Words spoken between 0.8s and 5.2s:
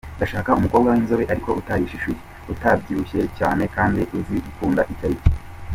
w'inzobe ariko utarishishuye, utabyibushye cyane kandi uzi gukunda icyo ari